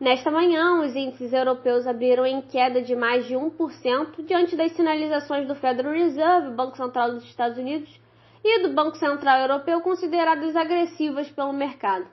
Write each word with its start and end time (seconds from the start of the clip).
Nesta 0.00 0.30
manhã, 0.30 0.80
os 0.80 0.96
índices 0.96 1.30
europeus 1.30 1.86
abriram 1.86 2.24
em 2.24 2.40
queda 2.40 2.80
de 2.80 2.96
mais 2.96 3.26
de 3.26 3.34
1% 3.34 4.24
diante 4.24 4.56
das 4.56 4.72
sinalizações 4.72 5.46
do 5.46 5.54
Federal 5.54 5.92
Reserve, 5.92 6.54
Banco 6.54 6.74
Central 6.74 7.12
dos 7.12 7.24
Estados 7.24 7.58
Unidos, 7.58 8.00
e 8.42 8.62
do 8.62 8.72
Banco 8.72 8.96
Central 8.96 9.40
Europeu 9.40 9.82
consideradas 9.82 10.56
agressivas 10.56 11.30
pelo 11.30 11.52
mercado. 11.52 12.06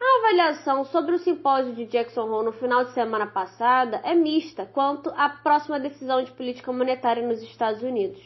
A 0.00 0.18
avaliação 0.20 0.84
sobre 0.84 1.16
o 1.16 1.18
simpósio 1.18 1.74
de 1.74 1.86
Jackson 1.86 2.30
Hole 2.30 2.44
no 2.44 2.52
final 2.52 2.84
de 2.84 2.92
semana 2.92 3.26
passada 3.26 4.00
é 4.04 4.14
mista 4.14 4.64
quanto 4.64 5.10
à 5.16 5.28
próxima 5.28 5.80
decisão 5.80 6.22
de 6.22 6.30
política 6.30 6.72
monetária 6.72 7.26
nos 7.26 7.42
Estados 7.42 7.82
Unidos. 7.82 8.22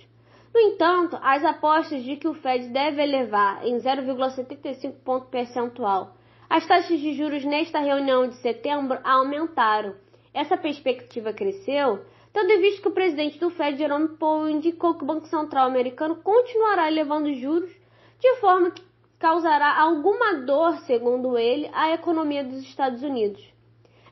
No 0.53 0.61
entanto, 0.61 1.19
as 1.23 1.43
apostas 1.43 2.05
de 2.05 2.17
que 2.17 2.29
o 2.29 2.35
Fed 2.35 2.69
deve 2.69 3.03
elevar 3.03 3.67
em 3.67 3.79
0,75 3.79 4.93
ponto 5.03 5.29
percentual 5.29 6.20
as 6.51 6.67
taxas 6.67 6.99
de 6.99 7.15
juros 7.15 7.45
nesta 7.45 7.79
reunião 7.79 8.27
de 8.27 8.35
setembro 8.43 8.99
aumentaram. 9.05 9.95
Essa 10.35 10.57
perspectiva 10.57 11.33
cresceu, 11.33 12.05
tendo 12.33 12.51
em 12.51 12.61
vista 12.61 12.83
que 12.83 12.89
o 12.89 12.93
presidente 12.93 13.39
do 13.39 13.51
Fed, 13.51 13.79
Jerome 13.79 14.17
Powell, 14.17 14.51
indicou 14.51 14.95
que 14.95 15.05
o 15.05 15.07
Banco 15.07 15.29
Central 15.29 15.69
americano 15.69 16.17
continuará 16.17 16.89
elevando 16.89 17.33
juros 17.35 17.71
de 18.19 18.35
forma 18.41 18.73
que 18.73 18.83
causará 19.17 19.81
alguma 19.81 20.39
dor, 20.39 20.77
segundo 20.81 21.39
ele, 21.39 21.71
à 21.73 21.93
economia 21.93 22.43
dos 22.43 22.63
Estados 22.63 23.01
Unidos. 23.01 23.41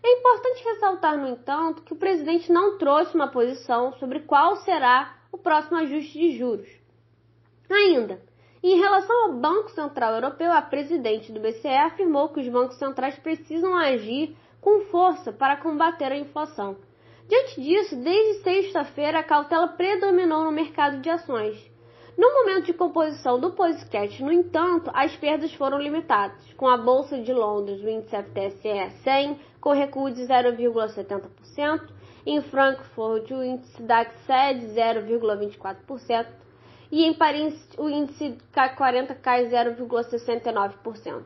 É 0.00 0.12
importante 0.18 0.62
ressaltar, 0.62 1.18
no 1.18 1.26
entanto, 1.26 1.82
que 1.82 1.92
o 1.92 1.96
presidente 1.98 2.52
não 2.52 2.78
trouxe 2.78 3.16
uma 3.16 3.26
posição 3.26 3.94
sobre 3.94 4.20
qual 4.20 4.54
será 4.58 5.16
o 5.32 5.38
próximo 5.38 5.78
ajuste 5.78 6.16
de 6.16 6.38
juros. 6.38 6.68
Ainda, 7.68 8.22
em 8.72 8.78
relação 8.78 9.24
ao 9.24 9.32
Banco 9.34 9.70
Central 9.70 10.14
Europeu, 10.14 10.52
a 10.52 10.60
presidente 10.60 11.32
do 11.32 11.40
BCE 11.40 11.68
afirmou 11.68 12.28
que 12.28 12.40
os 12.40 12.48
bancos 12.48 12.76
centrais 12.76 13.18
precisam 13.18 13.74
agir 13.76 14.36
com 14.60 14.82
força 14.86 15.32
para 15.32 15.56
combater 15.56 16.12
a 16.12 16.18
inflação. 16.18 16.76
Diante 17.28 17.60
disso, 17.60 17.96
desde 17.96 18.42
sexta-feira, 18.42 19.20
a 19.20 19.22
cautela 19.22 19.68
predominou 19.68 20.44
no 20.44 20.50
mercado 20.50 21.00
de 21.00 21.10
ações. 21.10 21.56
No 22.16 22.32
momento 22.32 22.66
de 22.66 22.72
composição 22.72 23.38
do 23.38 23.52
podcast, 23.52 24.20
no 24.22 24.32
entanto, 24.32 24.90
as 24.92 25.14
perdas 25.16 25.54
foram 25.54 25.78
limitadas, 25.78 26.42
com 26.56 26.66
a 26.66 26.76
Bolsa 26.76 27.16
de 27.20 27.32
Londres, 27.32 27.80
o 27.80 27.88
índice 27.88 28.16
FTSE 28.16 28.90
100, 29.04 29.38
com 29.60 29.70
recuo 29.70 30.10
de 30.10 30.22
0,70%, 30.22 31.88
em 32.26 32.42
Frankfurt, 32.42 33.30
o 33.30 33.42
índice 33.42 33.82
DAX 33.82 34.12
7 34.26 34.66
0,24%, 34.66 36.26
e 36.90 37.04
em 37.04 37.14
Paris 37.14 37.54
o 37.76 37.88
índice 37.88 38.36
K40 38.54 39.14
cai 39.20 39.46
0,69%. 39.46 41.22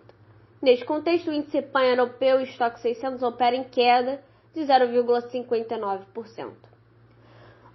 Neste 0.61 0.85
contexto, 0.85 1.31
o 1.31 1.33
índice 1.33 1.63
pan-europeu 1.63 2.41
e 2.41 2.45
estoque 2.45 2.81
600 2.81 3.23
opera 3.23 3.57
em 3.57 3.65
queda 3.65 4.23
de 4.55 4.61
0,59%. 4.61 6.51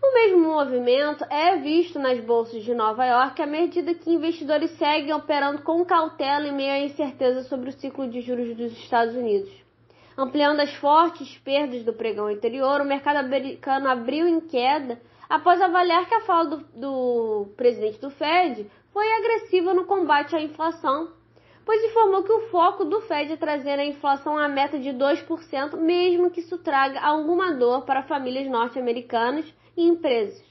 O 0.01 0.13
mesmo 0.13 0.53
movimento 0.53 1.25
é 1.29 1.57
visto 1.57 1.99
nas 1.99 2.19
bolsas 2.19 2.63
de 2.63 2.73
Nova 2.73 3.05
York 3.05 3.41
à 3.41 3.47
medida 3.47 3.93
que 3.93 4.13
investidores 4.13 4.71
seguem 4.77 5.13
operando 5.13 5.63
com 5.63 5.83
cautela 5.83 6.47
em 6.47 6.53
meio 6.53 6.71
à 6.71 6.79
incerteza 6.79 7.43
sobre 7.43 7.69
o 7.69 7.73
ciclo 7.73 8.07
de 8.07 8.21
juros 8.21 8.55
dos 8.55 8.71
Estados 8.73 9.15
Unidos. 9.15 9.51
Ampliando 10.15 10.61
as 10.61 10.73
fortes 10.75 11.37
perdas 11.39 11.83
do 11.83 11.93
pregão 11.93 12.27
anterior, 12.27 12.79
o 12.79 12.85
mercado 12.85 13.17
americano 13.17 13.89
abriu 13.89 14.27
em 14.27 14.39
queda 14.39 14.99
após 15.29 15.61
avaliar 15.61 16.07
que 16.07 16.15
a 16.15 16.21
fala 16.21 16.45
do, 16.45 16.57
do 16.75 17.47
presidente 17.55 17.99
do 17.99 18.09
Fed 18.09 18.69
foi 18.91 19.05
agressiva 19.13 19.73
no 19.73 19.85
combate 19.85 20.35
à 20.35 20.41
inflação, 20.41 21.11
pois 21.65 21.83
informou 21.83 22.23
que 22.23 22.31
o 22.31 22.47
foco 22.49 22.85
do 22.85 23.01
Fed 23.01 23.33
é 23.33 23.37
trazer 23.37 23.77
a 23.77 23.85
inflação 23.85 24.37
à 24.37 24.47
meta 24.47 24.79
de 24.79 24.89
2%, 24.89 25.75
mesmo 25.77 26.31
que 26.31 26.39
isso 26.39 26.57
traga 26.57 26.99
alguma 27.01 27.53
dor 27.53 27.83
para 27.85 28.03
famílias 28.03 28.47
norte-americanas 28.49 29.45
e 29.75 29.83
empresas. 29.83 30.41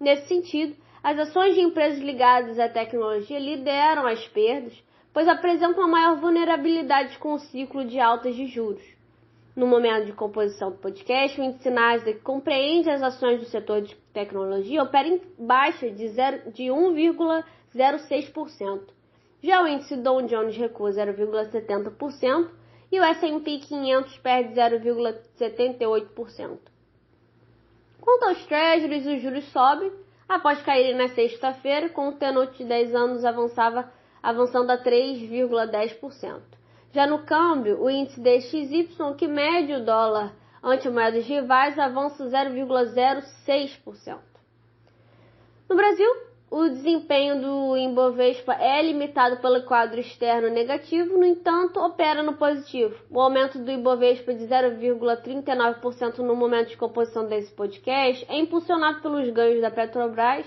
Nesse 0.00 0.26
sentido, 0.26 0.74
as 1.02 1.18
ações 1.18 1.54
de 1.54 1.60
empresas 1.60 2.00
ligadas 2.00 2.58
à 2.58 2.66
tecnologia 2.66 3.38
lideram 3.38 4.06
as 4.06 4.26
perdas, 4.28 4.72
pois 5.12 5.28
apresentam 5.28 5.84
a 5.84 5.88
maior 5.88 6.16
vulnerabilidade 6.16 7.18
com 7.18 7.34
o 7.34 7.38
ciclo 7.38 7.84
de 7.84 8.00
altas 8.00 8.34
de 8.34 8.46
juros. 8.46 8.93
No 9.54 9.68
momento 9.68 10.06
de 10.06 10.12
composição 10.12 10.72
do 10.72 10.78
podcast, 10.78 11.40
o 11.40 11.44
índice 11.44 11.70
Nasdaq 11.70 12.18
compreende 12.20 12.90
as 12.90 13.00
ações 13.02 13.38
do 13.38 13.46
setor 13.46 13.82
de 13.82 13.94
tecnologia 14.12 14.82
opera 14.82 15.06
em 15.06 15.22
baixa 15.38 15.88
de, 15.90 16.08
de 16.52 16.64
1,06%. 16.64 18.80
Já 19.40 19.62
o 19.62 19.68
índice 19.68 19.94
Dow 19.96 20.20
Jones 20.22 20.56
recua 20.56 20.90
0,70% 20.90 22.50
e 22.90 22.98
o 22.98 23.04
S&P 23.04 23.58
500 23.58 24.18
perde 24.18 24.54
0,78%. 24.54 26.58
Quanto 28.00 28.24
aos 28.24 28.44
Treasuries, 28.46 29.06
os 29.06 29.22
juros 29.22 29.44
sobem 29.52 29.92
após 30.28 30.60
caírem 30.62 30.96
na 30.96 31.08
sexta-feira, 31.08 31.90
com 31.90 32.08
o 32.08 32.12
tenor 32.12 32.46
de 32.46 32.64
10 32.64 32.94
anos 32.94 33.24
avançava, 33.24 33.92
avançando 34.22 34.70
a 34.70 34.82
3,10%. 34.82 36.40
Já 36.94 37.08
no 37.08 37.24
câmbio, 37.24 37.82
o 37.82 37.90
índice 37.90 38.20
DXY, 38.20 39.16
que 39.18 39.26
mede 39.26 39.72
o 39.72 39.84
dólar 39.84 40.32
ante 40.62 40.88
moedas 40.88 41.26
rivais, 41.26 41.76
avança 41.76 42.24
0,06%. 42.24 44.20
No 45.68 45.74
Brasil, 45.74 46.08
o 46.48 46.68
desempenho 46.68 47.40
do 47.42 47.76
Ibovespa 47.76 48.54
é 48.54 48.80
limitado 48.80 49.38
pelo 49.38 49.64
quadro 49.64 49.98
externo 49.98 50.48
negativo, 50.50 51.18
no 51.18 51.24
entanto, 51.24 51.80
opera 51.80 52.22
no 52.22 52.34
positivo. 52.34 52.94
O 53.10 53.20
aumento 53.20 53.58
do 53.58 53.72
Ibovespa 53.72 54.32
de 54.32 54.44
0,39% 54.44 56.18
no 56.18 56.36
momento 56.36 56.68
de 56.68 56.76
composição 56.76 57.26
desse 57.26 57.52
podcast 57.52 58.24
é 58.28 58.38
impulsionado 58.38 59.00
pelos 59.00 59.28
ganhos 59.30 59.60
da 59.60 59.68
Petrobras 59.68 60.46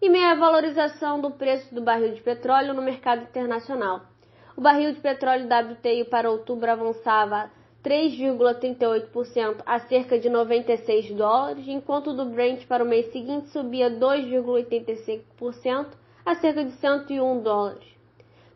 e 0.00 0.08
meia 0.08 0.34
valorização 0.34 1.20
do 1.20 1.30
preço 1.30 1.74
do 1.74 1.82
barril 1.82 2.14
de 2.14 2.22
petróleo 2.22 2.72
no 2.72 2.80
mercado 2.80 3.24
internacional. 3.24 4.13
O 4.56 4.60
barril 4.60 4.92
de 4.92 5.00
petróleo 5.00 5.48
WTI 5.48 6.04
para 6.04 6.30
outubro 6.30 6.70
avançava 6.70 7.50
3,38% 7.82 9.62
a 9.66 9.80
cerca 9.80 10.16
de 10.16 10.28
96 10.28 11.10
dólares, 11.10 11.66
enquanto 11.66 12.10
o 12.10 12.14
do 12.14 12.26
Brent 12.26 12.64
para 12.66 12.84
o 12.84 12.86
mês 12.86 13.10
seguinte 13.10 13.48
subia 13.50 13.90
2,85% 13.90 15.88
a 16.24 16.36
cerca 16.36 16.64
de 16.64 16.70
101 16.70 17.42
dólares. 17.42 17.84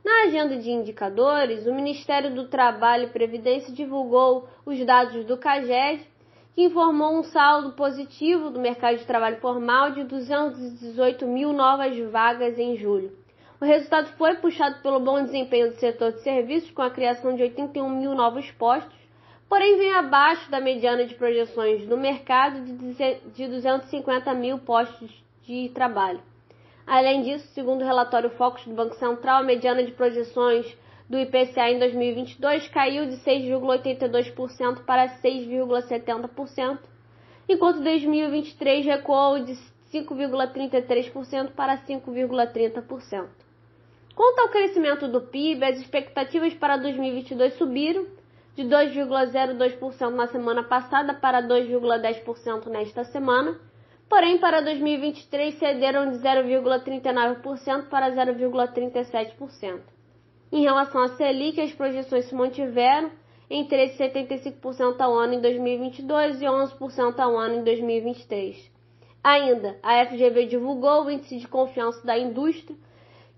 Na 0.04 0.22
agenda 0.22 0.56
de 0.56 0.70
indicadores, 0.70 1.66
o 1.66 1.74
Ministério 1.74 2.32
do 2.32 2.46
Trabalho 2.46 3.04
e 3.04 3.10
Previdência 3.10 3.74
divulgou 3.74 4.48
os 4.64 4.78
dados 4.86 5.24
do 5.24 5.36
CAGED, 5.36 6.08
que 6.54 6.62
informou 6.62 7.18
um 7.18 7.24
saldo 7.24 7.72
positivo 7.72 8.50
do 8.50 8.60
mercado 8.60 8.98
de 8.98 9.04
trabalho 9.04 9.38
formal 9.38 9.90
de 9.90 10.04
218 10.04 11.26
mil 11.26 11.52
novas 11.52 11.98
vagas 12.10 12.56
em 12.56 12.76
julho. 12.76 13.12
O 13.60 13.64
resultado 13.64 14.06
foi 14.16 14.36
puxado 14.36 14.80
pelo 14.82 15.00
bom 15.00 15.20
desempenho 15.20 15.70
do 15.70 15.80
setor 15.80 16.12
de 16.12 16.20
serviços, 16.20 16.70
com 16.70 16.80
a 16.80 16.92
criação 16.92 17.34
de 17.34 17.42
81 17.42 17.90
mil 17.90 18.14
novos 18.14 18.48
postos, 18.52 18.96
porém 19.48 19.76
vem 19.76 19.92
abaixo 19.94 20.48
da 20.48 20.60
mediana 20.60 21.04
de 21.04 21.16
projeções 21.16 21.84
do 21.84 21.96
mercado 21.96 22.60
de 23.34 23.48
250 23.48 24.32
mil 24.34 24.60
postos 24.60 25.10
de 25.42 25.70
trabalho. 25.70 26.20
Além 26.86 27.22
disso, 27.22 27.48
segundo 27.48 27.82
o 27.82 27.84
relatório 27.84 28.30
Focus 28.30 28.64
do 28.64 28.74
Banco 28.74 28.94
Central, 28.94 29.40
a 29.40 29.42
mediana 29.42 29.82
de 29.82 29.90
projeções 29.90 30.64
do 31.10 31.18
IPCA 31.18 31.68
em 31.68 31.80
2022 31.80 32.68
caiu 32.68 33.06
de 33.06 33.16
6,82% 33.16 34.84
para 34.84 35.08
6,70%, 35.18 36.78
enquanto 37.48 37.82
2023 37.82 38.86
recuou 38.86 39.40
de 39.40 39.54
5,33% 39.92 41.50
para 41.56 41.76
5,30%. 41.78 43.47
Quanto 44.18 44.40
ao 44.40 44.48
crescimento 44.48 45.06
do 45.06 45.20
PIB, 45.20 45.64
as 45.64 45.78
expectativas 45.78 46.52
para 46.52 46.76
2022 46.76 47.54
subiram 47.54 48.04
de 48.56 48.64
2,02% 48.64 50.10
na 50.10 50.26
semana 50.26 50.64
passada 50.64 51.14
para 51.14 51.40
2,10% 51.40 52.66
nesta 52.66 53.04
semana, 53.04 53.56
porém 54.08 54.36
para 54.38 54.60
2023 54.60 55.54
cederam 55.54 56.10
de 56.10 56.16
0,39% 56.16 57.88
para 57.88 58.10
0,37%. 58.10 59.82
Em 60.50 60.62
relação 60.62 61.00
à 61.00 61.10
Selic, 61.10 61.60
as 61.60 61.70
projeções 61.70 62.24
se 62.24 62.34
mantiveram 62.34 63.12
em 63.48 63.68
13,75% 63.68 65.00
ao 65.00 65.16
ano 65.16 65.34
em 65.34 65.40
2022 65.40 66.42
e 66.42 66.44
11% 66.44 67.20
ao 67.20 67.38
ano 67.38 67.60
em 67.60 67.62
2023. 67.62 68.68
Ainda, 69.22 69.78
a 69.80 70.04
FGV 70.06 70.46
divulgou 70.46 71.04
o 71.04 71.10
índice 71.12 71.38
de 71.38 71.46
confiança 71.46 72.04
da 72.04 72.18
indústria, 72.18 72.76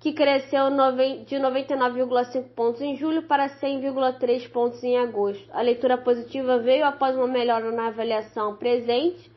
que 0.00 0.12
cresceu 0.14 0.70
de 0.70 1.36
99,5 1.36 2.48
pontos 2.56 2.80
em 2.80 2.96
julho 2.96 3.24
para 3.24 3.50
100,3 3.50 4.50
pontos 4.50 4.82
em 4.82 4.96
agosto. 4.96 5.46
A 5.52 5.60
leitura 5.60 5.98
positiva 5.98 6.58
veio 6.58 6.86
após 6.86 7.14
uma 7.14 7.26
melhora 7.26 7.70
na 7.70 7.88
avaliação 7.88 8.56
presente 8.56 9.30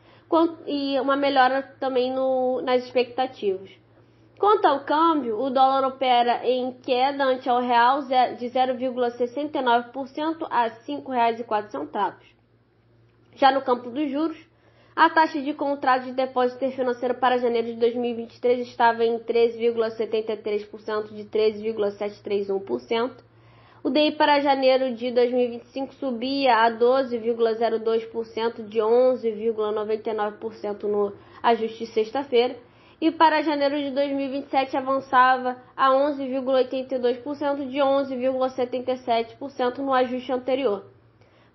e 0.66 0.98
uma 1.02 1.18
melhora 1.18 1.62
também 1.82 2.14
no, 2.14 2.62
nas 2.62 2.86
expectativas. 2.86 3.70
Quanto 4.40 4.66
ao 4.66 4.86
câmbio, 4.86 5.38
o 5.40 5.50
dólar 5.50 5.86
opera 5.86 6.48
em 6.48 6.72
queda 6.72 7.26
ante 7.26 7.50
ao 7.50 7.62
real 7.62 8.02
de 8.02 8.46
0,69% 8.46 10.48
a 10.50 10.64
R$ 10.64 10.72
5,04. 10.88 12.14
Já 13.36 13.52
no 13.52 13.62
campo 13.62 13.90
dos 13.90 14.10
juros, 14.10 14.38
a 14.96 15.10
taxa 15.10 15.42
de 15.42 15.56
contrato 15.56 16.06
de 16.06 16.12
depósito 16.12 16.70
financeiro 16.72 17.16
para 17.16 17.40
janeiro 17.40 17.66
de 17.68 17.78
2023 17.78 18.68
estava 18.68 19.04
em 19.04 19.18
13,73% 19.18 21.14
de 21.14 21.24
13,731%. 21.26 23.12
O 23.84 23.90
DI 23.90 24.12
para 24.12 24.40
janeiro 24.40 24.94
de 24.94 25.10
2025 25.12 25.96
subia 25.96 26.64
a 26.64 26.70
12,02% 26.72 28.68
de 28.68 28.78
11,99% 28.80 30.84
no 30.84 31.12
ajuste 31.42 31.88
sexta-feira 31.88 32.56
e 33.02 33.10
para 33.12 33.42
janeiro 33.42 33.76
de 33.78 33.90
2027 33.92 34.78
avançava 34.78 35.58
a 35.76 35.90
11,82% 35.90 37.68
de 37.68 37.80
11,77% 37.80 39.80
no 39.80 39.92
ajuste 39.92 40.32
anterior. 40.32 40.86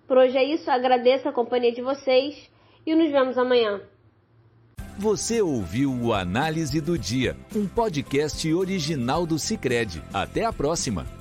Por 0.05 0.17
hoje 0.17 0.37
é 0.37 0.43
isso, 0.43 0.69
agradeço 0.69 1.29
a 1.29 1.33
companhia 1.33 1.71
de 1.71 1.81
vocês 1.81 2.51
e 2.89 2.95
nos 2.95 3.11
vemos 3.11 3.37
amanhã. 3.37 3.79
Você 4.97 5.41
ouviu 5.41 5.93
o 5.93 6.13
Análise 6.13 6.81
do 6.81 6.97
Dia, 6.97 7.37
um 7.55 7.65
podcast 7.67 8.51
original 8.53 9.25
do 9.25 9.39
Cicred. 9.39 10.03
Até 10.11 10.43
a 10.43 10.51
próxima! 10.51 11.18